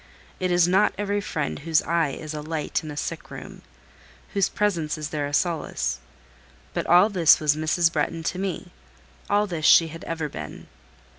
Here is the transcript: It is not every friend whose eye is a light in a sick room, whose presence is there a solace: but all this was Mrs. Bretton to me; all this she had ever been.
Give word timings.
It 0.39 0.49
is 0.49 0.67
not 0.67 0.95
every 0.97 1.21
friend 1.21 1.59
whose 1.59 1.83
eye 1.83 2.09
is 2.09 2.33
a 2.33 2.41
light 2.41 2.83
in 2.83 2.89
a 2.89 2.97
sick 2.97 3.29
room, 3.29 3.61
whose 4.33 4.49
presence 4.49 4.97
is 4.97 5.09
there 5.09 5.27
a 5.27 5.31
solace: 5.31 5.99
but 6.73 6.87
all 6.87 7.07
this 7.07 7.39
was 7.39 7.55
Mrs. 7.55 7.93
Bretton 7.93 8.23
to 8.23 8.39
me; 8.39 8.71
all 9.29 9.45
this 9.45 9.63
she 9.63 9.89
had 9.89 10.03
ever 10.05 10.27
been. 10.27 10.65